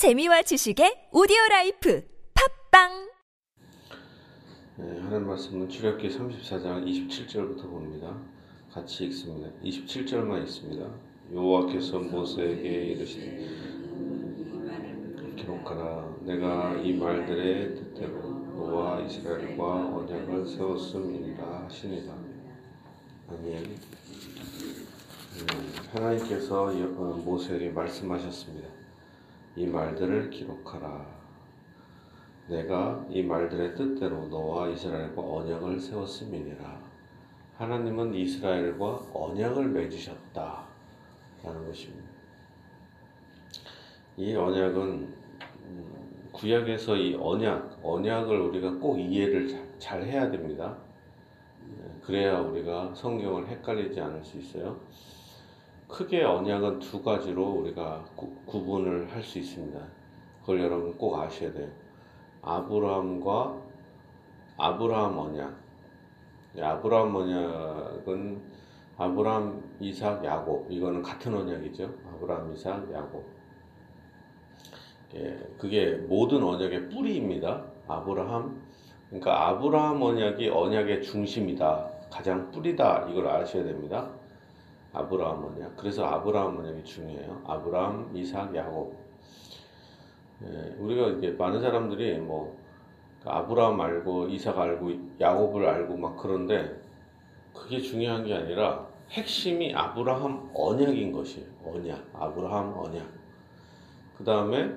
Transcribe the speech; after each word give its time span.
재미와 0.00 0.40
지식의 0.40 1.10
오디오 1.12 1.36
life 1.50 2.02
팟빵 2.72 2.88
네, 4.78 4.98
하는 4.98 5.26
말씀은 5.26 5.68
출애굽기 5.68 6.08
34장 6.08 6.86
27절부터 6.88 7.60
봅니다. 7.68 8.16
같이 8.72 9.04
읽습니다. 9.04 9.50
27절만 9.62 10.42
읽습니다. 10.44 10.90
여호와께서 11.34 11.98
모세에게 11.98 12.68
이르시되 12.92 13.46
기록하라 15.36 16.16
내가 16.22 16.76
이 16.76 16.94
말들의 16.94 17.74
뜻대로 17.74 18.20
너와 18.56 19.02
이스라엘과 19.02 19.96
언약을 19.98 20.46
세웠음이니라 20.46 21.64
하시니라. 21.64 22.14
아멘. 23.28 23.64
음, 25.34 25.72
하나님께서 25.92 26.80
여- 26.80 26.86
어, 26.86 27.20
모세에게 27.22 27.68
말씀하셨습니다. 27.68 28.80
이 29.56 29.66
말들을 29.66 30.30
기록하라. 30.30 31.20
내가 32.48 33.06
이 33.10 33.22
말들의 33.22 33.74
뜻대로 33.74 34.26
너와 34.28 34.68
이스라엘과 34.68 35.22
언약을 35.22 35.80
세웠음이니라. 35.80 36.80
하나님은 37.56 38.14
이스라엘과 38.14 39.10
언약을 39.12 39.68
맺으셨다. 39.68 40.66
라는 41.42 41.66
것입니다. 41.66 42.08
이 44.16 44.34
언약은 44.34 44.80
음, 44.82 46.28
구약에서 46.32 46.96
이 46.96 47.14
언약, 47.14 47.80
언약을 47.82 48.40
우리가 48.40 48.72
꼭 48.74 48.98
이해를 48.98 49.48
잘, 49.48 49.78
잘 49.78 50.02
해야 50.04 50.30
됩니다. 50.30 50.76
네, 51.66 51.76
그래야 52.02 52.40
우리가 52.40 52.94
성경을 52.94 53.46
헷갈리지 53.48 54.00
않을 54.00 54.24
수 54.24 54.38
있어요. 54.38 54.80
크게 55.90 56.22
언약은 56.22 56.78
두 56.78 57.02
가지로 57.02 57.44
우리가 57.44 58.04
구, 58.16 58.34
구분을 58.46 59.12
할 59.12 59.22
수 59.22 59.38
있습니다. 59.38 59.78
그걸 60.40 60.60
여러분 60.60 60.96
꼭 60.96 61.18
아셔야 61.18 61.52
돼요. 61.52 61.68
아브라함과 62.42 63.62
아브라함 64.56 65.18
언약. 65.18 65.54
이 66.56 66.60
아브라함 66.60 67.14
언약은 67.14 68.42
아브라함, 68.96 69.62
이삭, 69.80 70.24
야곱. 70.24 70.70
이거는 70.70 71.02
같은 71.02 71.34
언약이죠. 71.34 71.90
아브라함, 72.12 72.52
이삭, 72.52 72.92
야곱. 72.92 73.24
예, 75.14 75.38
그게 75.58 75.94
모든 75.94 76.42
언약의 76.42 76.90
뿌리입니다. 76.90 77.64
아브라함. 77.88 78.62
그러니까 79.08 79.48
아브라함 79.48 80.02
언약이 80.02 80.48
언약의 80.50 81.02
중심이다. 81.02 81.88
가장 82.10 82.50
뿌리다. 82.50 83.06
이걸 83.10 83.26
아셔야 83.28 83.64
됩니다. 83.64 84.10
아브라함 84.92 85.44
언약. 85.44 85.76
그래서 85.76 86.04
아브라함 86.04 86.58
언약이 86.58 86.84
중요해요. 86.84 87.42
아브라함, 87.46 88.10
이삭, 88.14 88.54
야곱. 88.54 88.94
예, 90.42 90.74
우리가 90.78 91.08
이게 91.08 91.30
많은 91.32 91.60
사람들이 91.60 92.18
뭐 92.18 92.56
아브라함 93.24 93.80
알고 93.80 94.28
이삭 94.28 94.58
알고 94.58 94.90
야곱을 95.20 95.66
알고 95.66 95.96
막 95.96 96.16
그런데 96.16 96.80
그게 97.54 97.78
중요한 97.78 98.24
게 98.24 98.34
아니라 98.34 98.86
핵심이 99.10 99.74
아브라함 99.74 100.50
언약인 100.54 101.12
것이에요. 101.12 101.46
언약. 101.64 102.10
아브라함 102.14 102.74
언약. 102.78 103.06
그 104.16 104.24
다음에 104.24 104.72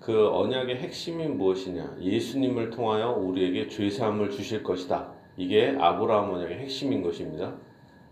그 0.00 0.28
언약의 0.28 0.76
핵심이 0.76 1.26
무엇이냐? 1.26 1.96
예수님을 2.00 2.70
통하여 2.70 3.12
우리에게 3.12 3.68
죄 3.68 3.90
사함을 3.90 4.30
주실 4.30 4.62
것이다. 4.62 5.12
이게 5.36 5.76
아브라함 5.78 6.30
언약의 6.30 6.58
핵심인 6.58 7.02
것입니다. 7.02 7.54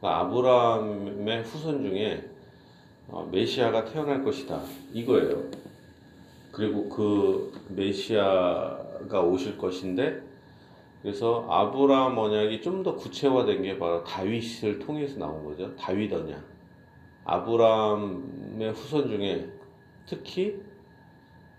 그러니까 0.05 0.20
아브라함의 0.20 1.42
후손 1.44 1.83
중에 1.83 2.28
어, 3.08 3.27
메시아가 3.33 3.86
태어날 3.86 4.22
것이다. 4.22 4.61
이거예요. 4.92 5.44
그리고 6.52 6.91
그 6.91 7.52
메시아가 7.70 9.22
오실 9.22 9.56
것인데 9.56 10.20
그래서 11.00 11.46
아브라함 11.48 12.19
언약이 12.19 12.61
좀 12.61 12.83
더 12.83 12.94
구체화된 12.96 13.62
게 13.62 13.78
바로 13.78 14.05
다윗을 14.05 14.79
통해서 14.79 15.18
나온 15.18 15.42
거죠. 15.42 15.74
다윗 15.74 16.12
언약. 16.12 16.39
아브라함의 17.24 18.73
후손 18.73 19.08
중에 19.08 19.48
특히 20.06 20.61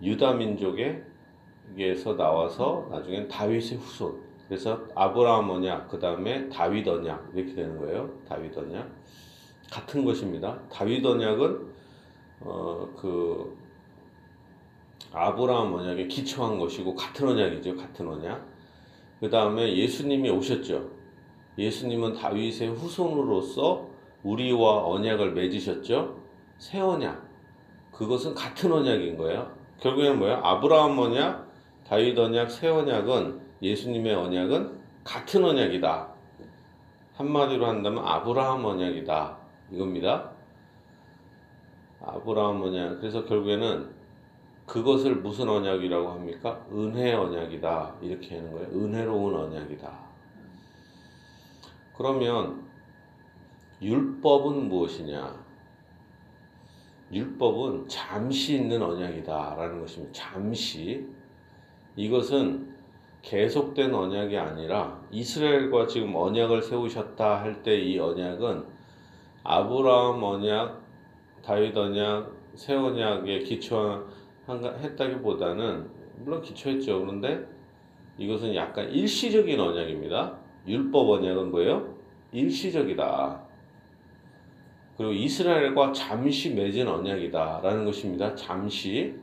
유다 0.03 0.33
민족에서 0.33 2.15
나와서 2.15 2.87
나중엔 2.91 3.27
다윗의 3.27 3.79
후손. 3.79 4.24
그래서 4.47 4.83
아브라함 4.95 5.49
언약, 5.49 5.89
그 5.89 5.99
다음에 5.99 6.47
다윗 6.49 6.87
언약 6.87 7.31
이렇게 7.33 7.53
되는 7.53 7.77
거예요. 7.77 8.09
다윗 8.27 8.55
언약 8.57 8.87
같은 9.71 10.05
것입니다. 10.05 10.59
다윗 10.69 11.05
언약은 11.05 11.73
어 12.41 12.87
그 12.95 13.55
아브라함 15.15 15.73
언약에 15.73 16.07
기초한 16.07 16.59
것이고 16.59 16.93
같은 16.95 17.29
언약이죠. 17.29 17.75
같은 17.77 18.07
언약. 18.07 18.45
그 19.21 19.29
다음에 19.29 19.75
예수님이 19.77 20.29
오셨죠. 20.29 20.89
예수님은 21.57 22.13
다윗의 22.13 22.69
후손으로서 22.69 23.87
우리와 24.23 24.85
언약을 24.85 25.31
맺으셨죠. 25.31 26.19
새 26.57 26.79
언약. 26.79 27.25
그것은 27.93 28.35
같은 28.35 28.73
언약인 28.73 29.17
거예요. 29.17 29.55
결국에는 29.79 30.19
뭐야? 30.19 30.41
아브라함 30.43 30.99
언약, 30.99 31.49
다윗 31.87 32.17
언약, 32.17 32.51
새 32.51 32.67
언약은 32.67 33.39
예수님의 33.61 34.13
언약은 34.13 34.79
같은 35.03 35.43
언약이다. 35.43 36.13
한마디로 37.15 37.65
한다면 37.65 38.05
아브라함 38.05 38.65
언약이다. 38.65 39.37
이겁니다. 39.71 40.31
아브라함 42.01 42.61
언약. 42.61 42.99
그래서 42.99 43.25
결국에는 43.25 43.93
그것을 44.65 45.17
무슨 45.17 45.47
언약이라고 45.47 46.09
합니까? 46.09 46.65
은혜 46.71 47.13
언약이다. 47.13 47.95
이렇게 48.01 48.35
하는 48.37 48.51
거예요. 48.51 48.67
은혜로운 48.69 49.35
언약이다. 49.35 50.05
그러면 51.95 52.65
율법은 53.81 54.67
무엇이냐? 54.67 55.45
율법은 57.11 57.87
잠시 57.87 58.55
있는 58.55 58.81
언약이다라는 58.81 59.79
것입니다. 59.79 60.11
잠시 60.13 61.07
이것은 61.95 62.64
계속된 63.25 63.93
언약이 63.93 64.37
아니라 64.37 65.01
이스라엘과 65.11 65.87
지금 65.87 66.15
언약을 66.15 66.61
세우셨다 66.61 67.41
할 67.41 67.61
때 67.63 67.81
이 67.81 67.99
언약은 67.99 68.63
아브라함 69.43 70.23
언약, 70.23 70.81
다윗 71.43 71.75
언약, 71.75 72.31
새 72.53 72.75
언약에 72.75 73.39
기초했다기보다는 73.39 75.89
물론 76.19 76.41
기초했죠. 76.41 77.01
그런데 77.01 77.45
이것은 78.17 78.55
약간 78.55 78.89
일시적인 78.91 79.59
언약입니다. 79.59 80.37
율법 80.67 81.09
언약은 81.09 81.51
뭐예요? 81.51 81.93
일시적이다. 82.31 83.43
그리고 84.97 85.11
이스라엘과 85.13 85.91
잠시 85.91 86.53
맺은 86.53 86.87
언약이다라는 86.87 87.83
것입니다. 87.85 88.33
잠시. 88.35 89.15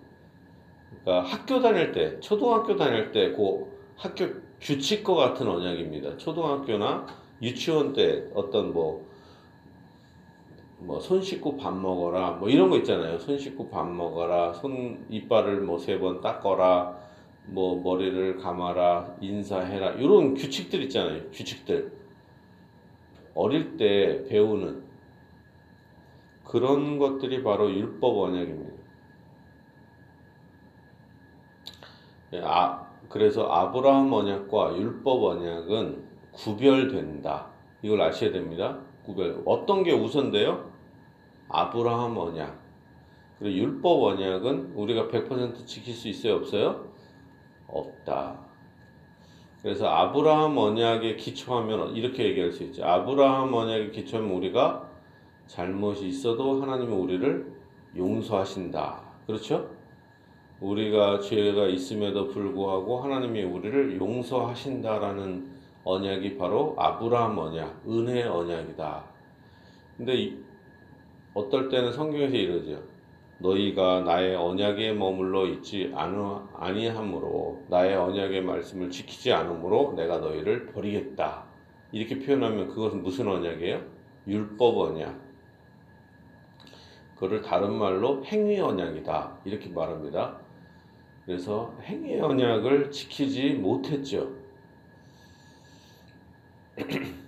그러니까 0.91 1.21
학교 1.29 1.61
다닐 1.61 1.91
때, 1.93 2.21
초등학교 2.21 2.77
다닐 2.77 3.11
때그 3.11 3.72
학교 3.97 4.27
규칙과 4.61 5.15
같은 5.15 5.49
언약입니다. 5.49 6.17
초등학교나 6.19 7.07
유치원 7.41 7.93
때 7.93 8.29
어떤 8.35 8.73
뭐, 8.73 9.07
뭐, 10.79 11.01
손 11.01 11.23
씻고 11.23 11.57
밥 11.57 11.73
먹어라, 11.77 12.33
뭐 12.33 12.49
이런 12.49 12.71
거 12.71 12.77
있잖아요. 12.79 13.19
손 13.19 13.39
씻고 13.39 13.71
밥 13.71 13.89
먹어라, 13.89 14.53
손, 14.55 15.07
이빨을 15.11 15.61
뭐 15.63 15.79
세 15.79 15.99
번 15.99 16.21
닦어라, 16.21 16.99
뭐 17.45 17.81
머리를 17.83 18.37
감아라, 18.39 19.17
인사해라, 19.21 19.93
이런 19.93 20.35
규칙들 20.35 20.83
있잖아요. 20.85 21.31
규칙들. 21.31 21.93
어릴 23.35 23.77
때 23.77 24.25
배우는 24.29 24.85
그런 26.45 26.99
것들이 26.99 27.43
바로 27.43 27.71
율법 27.73 28.19
언약입니다. 28.19 28.73
예, 32.35 32.41
아, 32.45 32.82
그래서 33.13 33.47
아브라함 33.47 34.11
언약과 34.11 34.77
율법 34.79 35.23
언약은 35.23 36.03
구별된다. 36.33 37.47
이걸 37.83 38.01
아셔야 38.01 38.33
됩니다. 38.33 38.79
구별. 39.05 39.43
어떤 39.45 39.83
게 39.83 39.93
우선돼요? 39.93 40.71
아브라함 41.51 42.17
언약. 42.17 42.59
그리고 43.39 43.59
율법 43.59 44.03
언약은 44.03 44.73
우리가 44.75 45.09
100% 45.09 45.67
지킬 45.67 45.93
수 45.93 46.09
있어요? 46.09 46.37
없어요? 46.37 46.87
없다. 47.69 48.39
그래서 49.61 49.89
아브라함 49.89 50.57
언약에 50.57 51.17
기초하면 51.17 51.95
이렇게 51.95 52.25
얘기할 52.25 52.51
수 52.51 52.63
있죠. 52.65 52.83
아브라함 52.85 53.53
언약에 53.53 53.91
기초하면 53.91 54.33
우리가 54.33 54.89
잘못이 55.49 56.09
있어도 56.09 56.63
하나님은 56.63 56.93
우리를 56.93 57.53
용서하신다. 57.95 59.03
그렇죠? 59.27 59.82
우리가 60.63 61.19
죄가 61.19 61.67
있음에도 61.67 62.29
불구하고 62.29 63.01
하나님이 63.01 63.43
우리를 63.43 63.99
용서하신다라는 63.99 65.51
언약이 65.85 66.39
바로 66.39 66.77
아브라함 66.79 67.37
언약, 67.37 67.83
은혜 67.89 68.23
언약이다. 68.23 69.05
근데 69.97 70.15
이- 70.15 70.39
어떨 71.35 71.69
때는 71.69 71.93
성경에서 71.93 72.37
이러죠. 72.37 72.81
너희가 73.39 74.03
나의 74.03 74.37
언약에 74.37 74.93
머물러 74.93 75.47
있지 75.47 75.91
아니- 75.97 76.17
아니하므로 76.55 77.65
나의 77.69 77.97
언약의 77.97 78.43
말씀을 78.43 78.91
지키지 78.91 79.33
않으므로 79.33 79.95
내가 79.97 80.19
너희를 80.19 80.67
버리겠다. 80.67 81.45
이렇게 81.91 82.21
표현하면 82.21 82.69
그것은 82.69 83.03
무슨 83.03 83.27
언약이에요? 83.27 83.81
율법 84.29 84.79
언약. 84.79 85.21
그거를 87.15 87.43
다른 87.43 87.73
말로 87.75 88.25
행위 88.25 88.61
언약이다. 88.61 89.39
이렇게 89.45 89.69
말합니다. 89.71 90.42
그래서 91.25 91.77
행위 91.83 92.19
언약을 92.19 92.91
지키지 92.91 93.55
못했죠. 93.55 94.33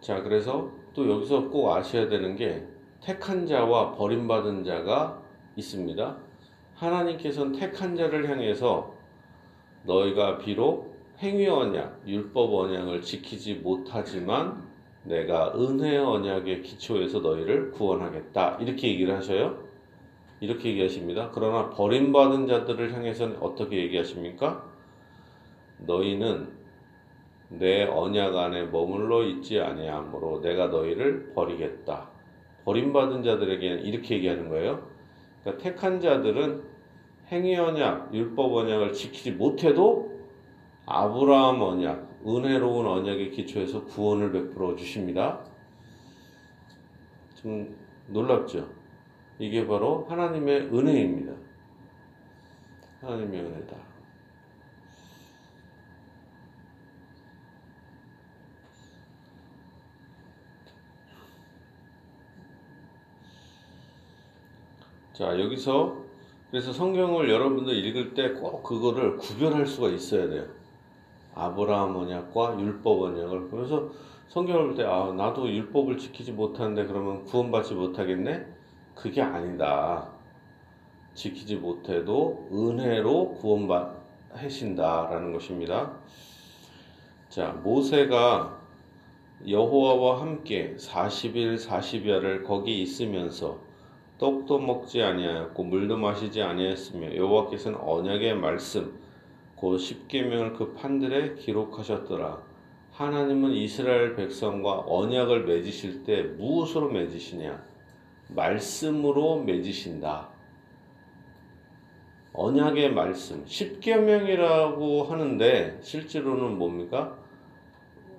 자, 0.00 0.22
그래서 0.22 0.72
또 0.92 1.08
여기서 1.08 1.48
꼭 1.48 1.72
아셔야 1.72 2.08
되는 2.08 2.34
게 2.34 2.66
택한 3.00 3.46
자와 3.46 3.92
버림받은 3.92 4.64
자가 4.64 5.22
있습니다. 5.56 6.16
하나님께서는 6.74 7.52
택한 7.52 7.94
자를 7.94 8.28
향해서 8.28 8.92
너희가 9.84 10.38
비록 10.38 10.90
행위 11.18 11.46
언약, 11.46 12.02
율법 12.06 12.52
언약을 12.52 13.02
지키지 13.02 13.56
못하지만 13.56 14.68
내가 15.04 15.54
은혜 15.54 15.98
언약의 15.98 16.62
기초에서 16.62 17.20
너희를 17.20 17.70
구원하겠다. 17.70 18.56
이렇게 18.60 18.88
얘기를 18.88 19.14
하셔요. 19.14 19.69
이렇게 20.40 20.70
얘기하십니다. 20.70 21.30
그러나 21.32 21.68
버림받은 21.70 22.46
자들을 22.46 22.94
향해서는 22.94 23.36
어떻게 23.40 23.76
얘기하십니까? 23.76 24.64
너희는 25.78 26.48
내 27.50 27.84
언약 27.84 28.36
안에 28.36 28.64
머물러 28.64 29.24
있지 29.24 29.60
아니하므로 29.60 30.40
내가 30.40 30.68
너희를 30.68 31.32
버리겠다. 31.34 32.08
버림받은 32.64 33.22
자들에게는 33.22 33.84
이렇게 33.84 34.16
얘기하는 34.16 34.48
거예요. 34.48 34.88
그러니까 35.42 35.62
택한 35.62 36.00
자들은 36.00 36.62
행위 37.28 37.56
언약, 37.56 38.14
율법 38.14 38.52
언약을 38.52 38.92
지키지 38.92 39.32
못해도 39.32 40.10
아브라함 40.86 41.60
언약, 41.60 42.22
은혜로운 42.26 42.86
언약의 42.86 43.30
기초에서 43.30 43.84
구원을 43.84 44.32
베풀어 44.32 44.74
주십니다. 44.76 45.44
좀 47.34 47.76
놀랍죠? 48.08 48.79
이게 49.40 49.66
바로 49.66 50.04
하나님의 50.06 50.66
은혜입니다. 50.66 51.32
하나님의 53.00 53.40
은혜다. 53.40 53.76
자, 65.14 65.40
여기서 65.40 66.04
그래서 66.50 66.72
성경을 66.74 67.30
여러분들 67.30 67.74
읽을 67.74 68.12
때 68.12 68.34
꼭 68.34 68.62
그거를 68.62 69.16
구별할 69.16 69.66
수가 69.66 69.88
있어야 69.88 70.28
돼요. 70.28 70.44
아브라함 71.34 71.96
언약과 71.96 72.60
율법 72.60 73.02
언약을. 73.02 73.48
그래서 73.50 73.90
성경을 74.28 74.66
볼 74.66 74.74
때, 74.76 74.84
아, 74.84 75.12
나도 75.14 75.48
율법을 75.48 75.96
지키지 75.96 76.32
못하는데 76.32 76.84
그러면 76.86 77.24
구원받지 77.24 77.74
못하겠네? 77.74 78.59
그게 78.94 79.22
아니다. 79.22 80.08
지키지 81.14 81.56
못해도 81.56 82.48
은혜로 82.52 83.34
구원하신다라는 83.34 85.32
것입니다. 85.32 85.92
자, 87.28 87.52
모세가 87.62 88.60
여호와와 89.46 90.20
함께 90.20 90.74
40일 90.76 91.58
40야를 91.58 92.44
거기 92.44 92.82
있으면서 92.82 93.58
떡도 94.18 94.58
먹지 94.58 95.02
아니하였고 95.02 95.64
물도 95.64 95.96
마시지 95.96 96.42
아니하였으며 96.42 97.16
여호와께서는 97.16 97.78
언약의 97.80 98.34
말씀 98.34 98.98
곧 99.56 99.78
십계명을 99.78 100.52
그 100.54 100.74
판들에 100.74 101.36
기록하셨더라. 101.36 102.42
하나님은 102.92 103.52
이스라엘 103.52 104.14
백성과 104.14 104.84
언약을 104.86 105.44
맺으실 105.44 106.04
때 106.04 106.22
무엇으로 106.22 106.90
맺으시냐? 106.90 107.69
말씀으로 108.34 109.42
맺으신다. 109.42 110.28
언약의 112.32 112.92
말씀, 112.92 113.44
십계명이라고 113.44 115.04
하는데 115.04 115.78
실제로는 115.82 116.58
뭡니까? 116.58 117.16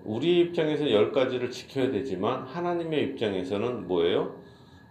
우리 0.04 0.42
입장에서 0.42 0.92
열 0.92 1.12
가지를 1.12 1.52
지켜야 1.52 1.92
되지만 1.92 2.44
하나님의 2.44 3.04
입장에서는 3.06 3.88
뭐예요? 3.88 4.36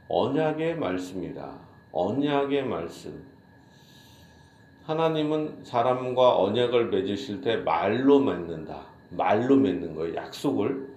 언약의 0.09 0.77
말씀이다. 0.77 1.59
언약의 1.93 2.65
말씀. 2.65 3.25
하나님은 4.85 5.65
사람과 5.65 6.39
언약을 6.39 6.89
맺으실 6.89 7.43
때 7.43 7.57
말로 7.57 8.21
맺는다. 8.21 8.87
말로 9.11 9.57
맺는 9.57 9.95
거예요. 9.95 10.15
약속을. 10.15 10.89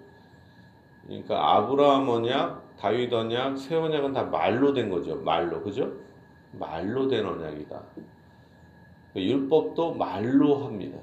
그러니까 1.06 1.56
아브라함 1.58 2.08
언약, 2.08 2.63
다윗 2.80 3.14
언약, 3.14 3.58
새 3.58 3.76
언약은 3.76 4.14
다 4.14 4.24
말로 4.24 4.74
된 4.74 4.90
거죠. 4.90 5.16
말로. 5.18 5.62
그죠? 5.62 5.92
말로 6.52 7.08
된 7.08 7.26
언약이다. 7.26 7.82
율법도 9.16 9.94
말로 9.96 10.66
합니다. 10.66 10.98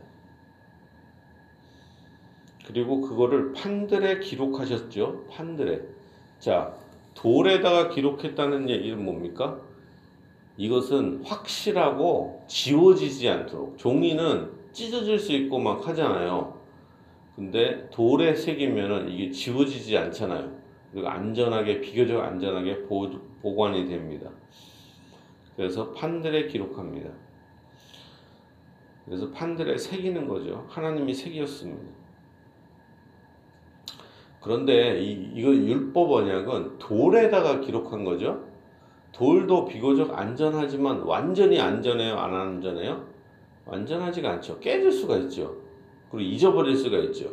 그리고 2.67 3.01
그거를 3.01 3.53
판들에 3.53 4.21
기록하셨죠. 4.21 5.27
판들에. 5.31 5.81
자, 6.39 6.75
돌에다가 7.15 7.89
기록했다는 7.89 8.69
얘기는 8.69 9.03
뭡니까? 9.03 9.61
이것은 10.57 11.23
확실하고 11.25 12.45
지워지지 12.47 13.29
않도록 13.29 13.79
종이는 13.79 14.53
찢어질 14.73 15.19
수 15.19 15.33
있고 15.33 15.59
막 15.59 15.87
하잖아요. 15.89 16.61
근데 17.35 17.89
돌에 17.91 18.35
새기면은 18.35 19.09
이게 19.09 19.31
지워지지 19.31 19.97
않잖아요. 19.97 20.53
그리고 20.93 21.09
안전하게 21.09 21.81
비교적 21.81 22.21
안전하게 22.21 22.83
보, 22.83 23.09
보관이 23.43 23.87
됩니다. 23.87 24.31
그래서 25.57 25.93
판들에 25.93 26.47
기록합니다. 26.47 27.11
그래서 29.05 29.31
판들에 29.31 29.77
새기는 29.77 30.27
거죠. 30.29 30.67
하나님이 30.69 31.13
새겼습니다. 31.15 32.01
그런데 34.41 35.01
이, 35.01 35.33
이거 35.35 35.51
율법 35.51 36.11
언약은 36.11 36.79
돌에다가 36.79 37.61
기록한 37.61 38.05
거죠. 38.05 38.49
돌도 39.13 39.67
비교적 39.67 40.17
안전하지만 40.19 41.01
완전히 41.01 41.61
안전해요? 41.61 42.17
안 42.17 42.35
안전해요? 42.35 43.05
완전하지가 43.67 44.31
않죠. 44.31 44.59
깨질 44.61 44.91
수가 44.91 45.17
있죠. 45.19 45.57
그리고 46.11 46.29
잊어버릴 46.31 46.77
수가 46.77 46.99
있죠. 46.99 47.29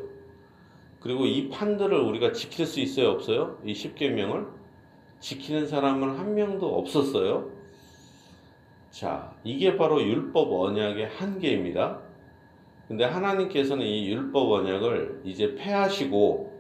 그리고 1.00 1.26
이 1.26 1.50
판들을 1.50 1.98
우리가 1.98 2.32
지킬 2.32 2.66
수 2.66 2.80
있어요? 2.80 3.10
없어요? 3.10 3.58
이 3.64 3.74
십계명을 3.74 4.48
지키는 5.20 5.68
사람은 5.68 6.18
한 6.18 6.36
명도 6.36 6.78
없었어요. 6.78 7.52
자, 8.90 9.36
이게 9.44 9.78
바로 9.78 10.02
율법 10.02 10.52
언약의 10.52 11.08
한계입니다. 11.08 12.02
근데 12.88 13.04
하나님께서는 13.04 13.86
이 13.86 14.08
율법 14.10 14.50
언약을 14.50 15.22
이제 15.26 15.56
폐하시고 15.56 16.58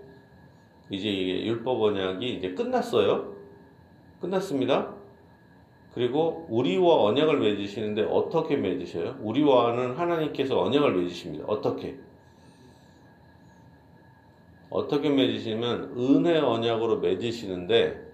이제 0.90 1.10
이게 1.10 1.46
율법 1.46 1.82
언약이 1.82 2.36
이제 2.36 2.54
끝났어요. 2.54 3.34
끝났습니다. 4.20 4.94
그리고 5.94 6.46
우리와 6.50 7.04
언약을 7.06 7.40
맺으시는데 7.40 8.04
어떻게 8.04 8.56
맺으셔요? 8.56 9.18
우리와는 9.22 9.96
하나님께서 9.96 10.62
언약을 10.62 10.94
맺으십니다. 10.94 11.46
어떻게? 11.48 11.98
어떻게 14.70 15.10
맺으시면 15.10 15.94
은혜 15.98 16.38
언약으로 16.40 17.00
맺으시는데 17.00 18.06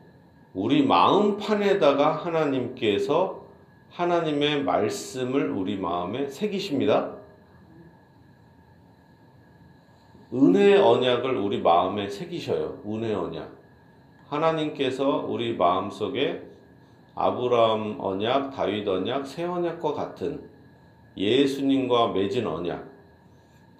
우리 0.53 0.85
마음판에다가 0.85 2.15
하나님께서 2.17 3.47
하나님의 3.89 4.63
말씀을 4.63 5.51
우리 5.51 5.77
마음에 5.77 6.27
새기십니다. 6.27 7.15
은혜 10.33 10.75
언약을 10.77 11.37
우리 11.37 11.61
마음에 11.61 12.09
새기셔요. 12.09 12.81
은혜 12.87 13.13
언약. 13.13 13.51
하나님께서 14.29 15.25
우리 15.27 15.55
마음 15.55 15.91
속에 15.91 16.41
아브라함 17.15 17.97
언약, 17.99 18.55
다윗 18.55 18.87
언약, 18.87 19.27
새 19.27 19.43
언약과 19.43 19.93
같은 19.93 20.49
예수님과 21.15 22.13
맺은 22.13 22.47
언약, 22.47 22.89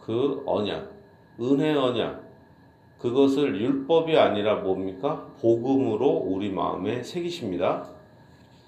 그 0.02 0.44
언약, 0.46 0.92
은혜 1.40 1.74
언약, 1.74 2.23
그것을 3.04 3.60
율법이 3.62 4.18
아니라 4.18 4.56
뭡니까? 4.62 5.28
복음으로 5.42 6.08
우리 6.08 6.50
마음에 6.50 7.04
새기십니다. 7.04 7.90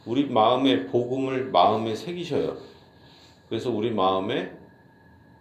우리 0.05 0.25
마음에 0.27 0.87
복음을 0.87 1.51
마음에 1.51 1.95
새기셔요. 1.95 2.57
그래서 3.47 3.71
우리 3.71 3.91
마음에 3.91 4.51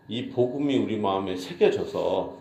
이 0.06 0.28
복음이 0.28 0.78
우리 0.78 0.96
마음에 0.96 1.34
새겨져서 1.34 2.38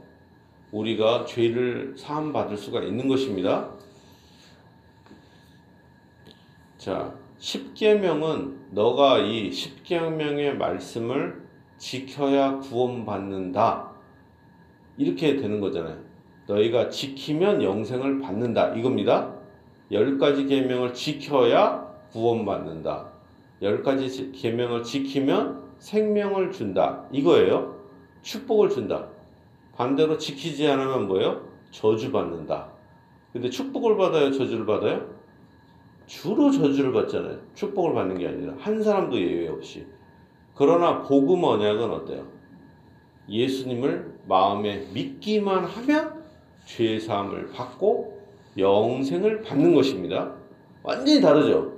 우리가 0.71 1.25
죄를 1.25 1.95
사함 1.97 2.31
받을 2.31 2.55
수가 2.55 2.83
있는 2.83 3.07
것입니다. 3.07 3.71
자, 6.77 7.15
십계명은 7.39 8.73
너가 8.73 9.17
이 9.17 9.51
십계명의 9.51 10.57
말씀을 10.59 11.47
지켜야 11.79 12.59
구원받는다. 12.59 13.91
이렇게 14.97 15.35
되는 15.37 15.59
거잖아요. 15.59 16.02
너희가 16.47 16.89
지키면 16.89 17.63
영생을 17.63 18.19
받는다. 18.19 18.73
이겁니다. 18.75 19.33
열 19.91 20.17
가지 20.17 20.45
계명을 20.45 20.93
지켜야 20.93 21.87
구원받는다. 22.11 23.11
열 23.61 23.83
가지 23.83 24.31
계명을 24.31 24.83
지키면 24.83 25.63
생명을 25.79 26.51
준다. 26.51 27.05
이거예요. 27.11 27.75
축복을 28.21 28.69
준다. 28.69 29.07
반대로 29.75 30.17
지키지 30.17 30.67
않으면 30.67 31.07
뭐예요? 31.07 31.47
저주받는다. 31.71 32.69
근데 33.31 33.49
축복을 33.49 33.97
받아요? 33.97 34.31
저주를 34.31 34.65
받아요? 34.65 35.09
주로 36.05 36.51
저주를 36.51 36.91
받잖아요. 36.91 37.39
축복을 37.55 37.93
받는 37.93 38.17
게 38.17 38.27
아니라 38.27 38.53
한 38.57 38.83
사람도 38.83 39.19
예외 39.19 39.47
없이. 39.47 39.87
그러나 40.55 41.01
복음 41.01 41.43
언약은 41.43 41.89
어때요? 41.89 42.27
예수님을 43.27 44.19
마음에 44.27 44.85
믿기만 44.93 45.63
하면 45.63 46.22
죄 46.65 46.99
사함을 46.99 47.51
받고 47.51 48.21
영생을 48.57 49.41
받는 49.41 49.73
것입니다. 49.73 50.33
완전히 50.83 51.21
다르죠. 51.21 51.73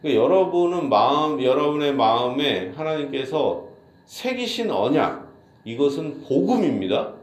그러니까 0.00 0.22
여러분은 0.22 0.88
마음 0.88 1.42
여러분의 1.42 1.94
마음에 1.94 2.70
하나님께서 2.70 3.68
새기신 4.06 4.70
언약 4.70 5.28
이것은 5.64 6.22
복음입니다. 6.22 7.14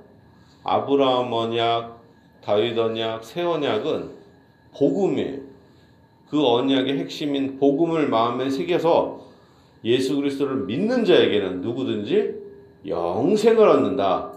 아브라함 0.63 1.31
언약, 1.31 2.01
다윗 2.43 2.77
언약, 2.77 3.23
새 3.23 3.41
언약은 3.41 4.09
복음이에요. 4.77 5.39
그 6.29 6.45
언약의 6.45 6.99
핵심인 6.99 7.57
복음을 7.57 8.07
마음에 8.09 8.49
새겨서 8.49 9.21
예수 9.83 10.15
그리스도를 10.15 10.65
믿는 10.65 11.05
자에게는 11.05 11.61
누구든지 11.61 12.35
영생을 12.87 13.67
얻는다. 13.67 14.34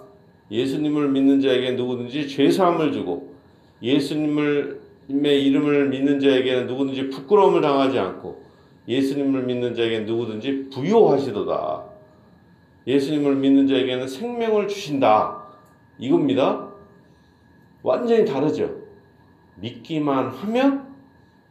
예수님을 0.50 1.08
믿는 1.10 1.40
자에게 1.40 1.72
누구든지 1.72 2.28
죄 2.28 2.50
사함을 2.50 2.92
주고 2.92 3.34
예수님을 3.82 4.88
의 5.10 5.46
이름을 5.46 5.88
믿는 5.88 6.20
자에게는 6.20 6.66
누구든지 6.66 7.08
부끄러움을 7.08 7.62
당하지 7.62 7.98
않고 7.98 8.42
예수님을 8.86 9.44
믿는 9.44 9.74
자에게 9.74 10.00
누구든지 10.00 10.68
부요하시도다. 10.70 11.84
예수님을 12.86 13.36
믿는 13.36 13.66
자에게는 13.66 14.06
생명을 14.08 14.68
주신다. 14.68 15.44
이겁니다. 15.98 16.68
완전히 17.82 18.24
다르죠. 18.24 18.82
믿기만 19.56 20.28
하면 20.28 20.88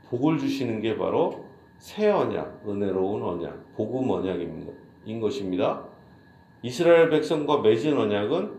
복을 0.10 0.38
주시는 0.40 0.82
게 0.82 0.98
바로 0.98 1.46
새 1.78 2.10
언약, 2.10 2.64
은혜로운 2.68 3.22
언약, 3.22 3.76
복음 3.76 4.10
언약인 4.10 5.20
것입니다. 5.20 5.84
이스라엘 6.64 7.10
백성과 7.10 7.62
맺은 7.62 7.98
언약은 7.98 8.52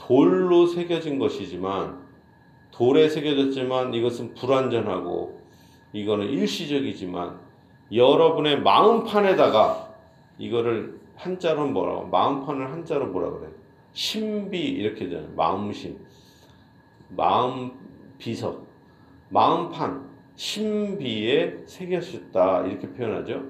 돌로 0.00 0.66
새겨진 0.66 1.18
것이지만 1.18 2.00
돌에 2.70 3.08
새겨졌지만 3.08 3.92
이것은 3.92 4.34
불완전하고 4.34 5.40
이거는 5.92 6.28
일시적이지만 6.28 7.38
여러분의 7.92 8.62
마음판에다가 8.62 9.94
이거를 10.38 10.98
한자로 11.16 11.66
뭐라고 11.66 12.06
마음판을 12.06 12.72
한자로 12.72 13.08
뭐라 13.08 13.30
그래? 13.30 13.48
신비 13.92 14.58
이렇게 14.58 15.06
되잖아요 15.06 15.32
마음심 15.34 15.98
마음 17.10 17.72
비석 18.16 18.66
마음판 19.28 20.08
신비에 20.36 21.64
새겨졌다 21.66 22.66
이렇게 22.66 22.90
표현하죠. 22.92 23.42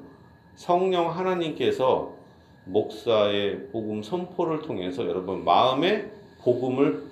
성령 0.56 1.10
하나님께서 1.10 2.16
목사의 2.64 3.68
복음 3.70 4.02
선포를 4.02 4.62
통해서 4.62 5.06
여러분 5.06 5.44
마음의 5.44 6.10
복음을 6.42 7.04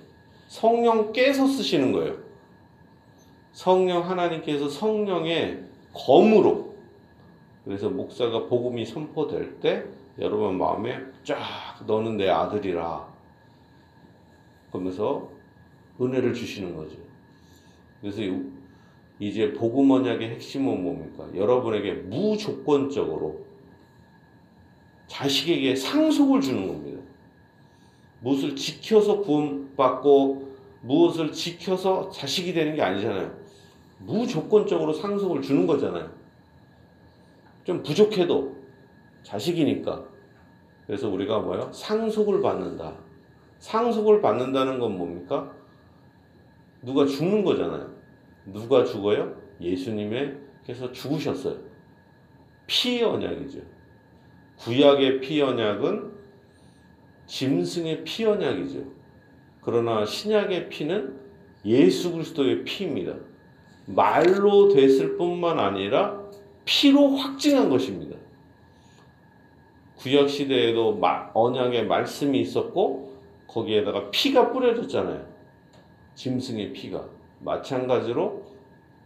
성령께서 0.48 1.46
쓰시는 1.46 1.92
거예요. 1.92 2.16
성령 3.52 4.08
하나님께서 4.08 4.68
성령의 4.68 5.64
검으로 5.92 6.74
그래서 7.64 7.90
목사가 7.90 8.46
복음이 8.46 8.86
선포될 8.86 9.60
때 9.60 9.84
여러분 10.18 10.56
마음에 10.56 11.00
쫙 11.24 11.38
너는 11.86 12.16
내 12.16 12.28
아들이라 12.28 13.06
그러면서 14.70 15.30
은혜를 16.00 16.34
주시는 16.34 16.76
거죠. 16.76 16.96
그래서 18.00 18.22
이제 19.18 19.52
복음 19.52 19.90
언약의 19.90 20.30
핵심은 20.30 20.82
뭡니까? 20.82 21.28
여러분에게 21.34 21.92
무조건적으로 21.92 23.44
자식에게 25.08 25.74
상속을 25.74 26.40
주는 26.40 26.68
겁니다. 26.68 26.97
무엇을 28.20 28.56
지켜서 28.56 29.20
구원받고 29.20 30.56
무엇을 30.82 31.32
지켜서 31.32 32.08
자식이 32.10 32.52
되는 32.52 32.74
게 32.74 32.82
아니잖아요. 32.82 33.32
무조건적으로 33.98 34.92
상속을 34.92 35.42
주는 35.42 35.66
거잖아요. 35.66 36.10
좀 37.64 37.82
부족해도 37.82 38.56
자식이니까. 39.22 40.04
그래서 40.86 41.08
우리가 41.08 41.40
뭐요? 41.40 41.70
상속을 41.72 42.40
받는다. 42.40 42.96
상속을 43.58 44.22
받는다는 44.22 44.78
건 44.78 44.96
뭡니까? 44.96 45.52
누가 46.82 47.04
죽는 47.04 47.44
거잖아요. 47.44 47.92
누가 48.46 48.84
죽어요? 48.84 49.36
예수님께서 49.60 50.92
죽으셨어요. 50.92 51.58
피 52.66 53.02
언약이죠. 53.02 53.60
구약의 54.58 55.20
피 55.20 55.42
언약은 55.42 56.17
짐승의 57.28 58.04
피 58.04 58.24
언약이죠. 58.24 58.80
그러나 59.60 60.04
신약의 60.04 60.70
피는 60.70 61.20
예수 61.64 62.12
그리스도의 62.12 62.64
피입니다. 62.64 63.14
말로 63.86 64.68
됐을 64.68 65.16
뿐만 65.16 65.58
아니라 65.58 66.20
피로 66.64 67.08
확증한 67.08 67.68
것입니다. 67.68 68.16
구약 69.96 70.28
시대에도 70.28 71.00
언약의 71.34 71.86
말씀이 71.86 72.40
있었고 72.40 73.12
거기에다가 73.46 74.10
피가 74.10 74.52
뿌려졌잖아요. 74.52 75.26
짐승의 76.14 76.72
피가 76.72 77.08
마찬가지로 77.40 78.42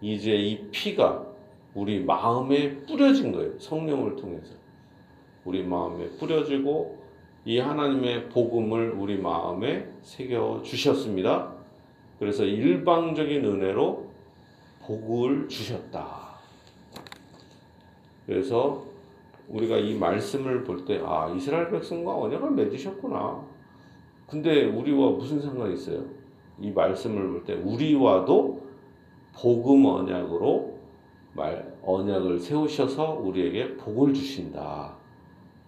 이제 0.00 0.34
이 0.34 0.70
피가 0.70 1.26
우리 1.74 2.00
마음에 2.00 2.76
뿌려진 2.82 3.32
거예요. 3.32 3.58
성령을 3.58 4.16
통해서 4.16 4.54
우리 5.44 5.62
마음에 5.62 6.08
뿌려지고 6.18 7.01
이 7.44 7.58
하나님의 7.58 8.28
복음을 8.28 8.92
우리 8.92 9.18
마음에 9.18 9.88
새겨 10.02 10.62
주셨습니다. 10.62 11.52
그래서 12.20 12.44
일방적인 12.44 13.44
은혜로 13.44 14.06
복을 14.82 15.48
주셨다. 15.48 16.36
그래서 18.26 18.84
우리가 19.48 19.76
이 19.78 19.94
말씀을 19.94 20.62
볼 20.62 20.84
때, 20.84 21.00
아, 21.04 21.32
이스라엘 21.36 21.68
백성과 21.70 22.16
언약을 22.16 22.52
맺으셨구나. 22.52 23.44
근데 24.28 24.64
우리와 24.66 25.10
무슨 25.10 25.40
상관이 25.40 25.74
있어요? 25.74 26.04
이 26.60 26.70
말씀을 26.70 27.28
볼 27.28 27.44
때, 27.44 27.54
우리와도 27.54 28.62
복음 29.34 29.84
언약으로 29.84 30.78
말, 31.34 31.76
언약을 31.82 32.38
세우셔서 32.38 33.14
우리에게 33.14 33.76
복을 33.76 34.14
주신다. 34.14 35.01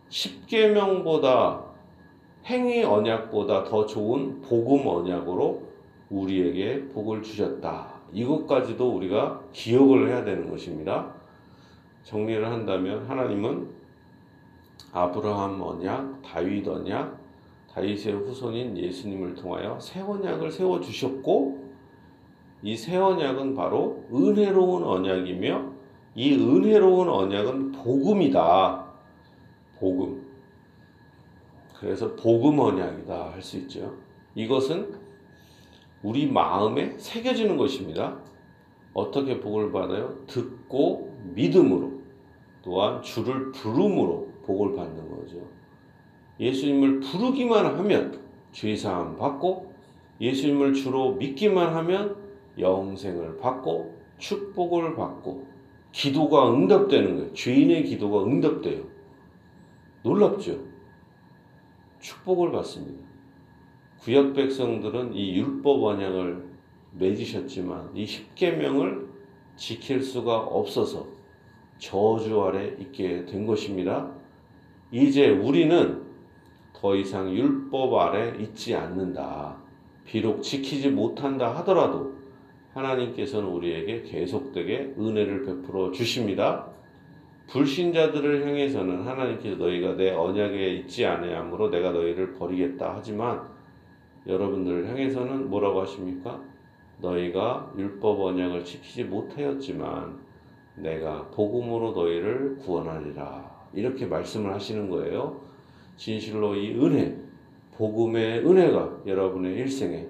십계명보다 0.08 1.64
행위 2.46 2.82
언약보다 2.82 3.64
더 3.64 3.87
좋은 3.87 4.40
복음 4.42 4.87
언약으로 4.87 5.62
우리에게 6.11 6.88
복을 6.88 7.23
주셨다. 7.23 7.94
이것까지도 8.12 8.96
우리가 8.96 9.40
기억을 9.52 10.08
해야 10.08 10.25
되는 10.25 10.50
것입니다. 10.50 11.12
정리를 12.04 12.46
한다면 12.46 13.06
하나님은 13.08 13.68
아브라함 14.92 15.61
언약, 15.61 16.23
다윗 16.23 16.68
언약, 16.68 17.18
다윗의 17.73 18.12
후손인 18.12 18.76
예수님을 18.76 19.34
통하여 19.34 19.78
새 19.80 20.00
언약을 20.00 20.50
세워 20.52 20.80
주셨고 20.80 21.64
이 22.62 22.76
새 22.76 22.96
언약은 22.96 23.54
바로 23.54 24.04
은혜로운 24.12 24.84
언약이며 24.84 25.73
이 26.14 26.34
은혜로운 26.34 27.08
언약은 27.08 27.73
복음이다. 27.73 28.93
복음. 29.78 30.26
그래서 31.78 32.14
복음 32.16 32.59
언약이다 32.59 33.33
할 33.33 33.43
수 33.43 33.59
있죠. 33.59 33.95
이것은 34.35 34.95
우리 36.02 36.31
마음에 36.31 36.95
새겨지는 36.99 37.57
것입니다. 37.57 38.19
어떻게 38.93 39.40
복을 39.40 39.73
받아요? 39.73 40.16
듣고 40.26 41.12
믿음으로 41.35 41.93
또한 42.62 43.02
주를 43.02 43.52
부름으로 43.52 44.28
복을 44.45 44.76
받는 44.76 45.11
거죠. 45.11 45.37
예수님을 46.40 47.00
부르기만 47.00 47.66
하면 47.78 48.21
죄사함 48.52 49.16
받고 49.16 49.73
예수님을 50.21 50.75
주로 50.75 51.12
믿기만 51.12 51.75
하면 51.75 52.16
영생을 52.59 53.38
받고 53.38 53.95
축복을 54.19 54.95
받고 54.95 55.47
기도가 55.93 56.52
응답되는 56.52 57.16
거예요. 57.16 57.33
죄인의 57.33 57.85
기도가 57.85 58.25
응답돼요. 58.25 58.83
놀랍죠? 60.04 60.58
축복을 61.99 62.52
받습니다. 62.52 63.02
구약 64.00 64.34
백성들은 64.34 65.14
이 65.14 65.34
율법 65.34 65.82
언약을 65.82 66.44
맺으셨지만 66.92 67.90
이 67.94 68.04
십계명을 68.04 69.08
지킬 69.56 70.02
수가 70.02 70.40
없어서 70.40 71.06
저주 71.78 72.42
아래 72.42 72.76
있게 72.78 73.25
된 73.25 73.46
것입니다. 73.46 74.12
이제 74.92 75.30
우리는 75.30 76.02
더 76.75 76.94
이상 76.94 77.32
율법 77.34 77.94
아래 77.94 78.37
있지 78.38 78.75
않는다. 78.75 79.56
비록 80.04 80.42
지키지 80.42 80.90
못한다 80.90 81.56
하더라도 81.56 82.12
하나님께서는 82.75 83.49
우리에게 83.49 84.02
계속되게 84.02 84.96
은혜를 84.99 85.46
베풀어 85.46 85.92
주십니다. 85.92 86.75
불신자들을 87.48 88.46
향해서는 88.46 89.02
하나님께서 89.06 89.56
너희가 89.56 89.96
내 89.96 90.10
언약에 90.10 90.74
있지 90.76 91.04
아니하므로 91.04 91.70
내가 91.70 91.92
너희를 91.92 92.32
버리겠다 92.32 92.94
하지만 92.96 93.42
여러분들을 94.26 94.88
향해서는 94.88 95.50
뭐라고 95.50 95.82
하십니까? 95.82 96.42
너희가 97.00 97.72
율법 97.76 98.20
언약을 98.20 98.64
지키지 98.64 99.04
못하였지만 99.04 100.18
내가 100.76 101.28
복음으로 101.30 101.92
너희를 101.92 102.56
구원하리라. 102.56 103.52
이렇게 103.74 104.06
말씀을 104.06 104.52
하시는 104.52 104.88
거예요. 104.88 105.40
진실로 105.96 106.54
이 106.54 106.72
은혜, 106.74 107.16
복음의 107.76 108.46
은혜가 108.46 109.02
여러분의 109.06 109.56
일생에 109.56 110.06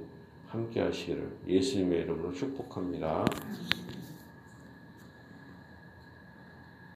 함께 0.46 0.80
하시기를 0.80 1.38
예수님의 1.48 2.02
이름으로 2.02 2.32
축복합니다. 2.32 3.24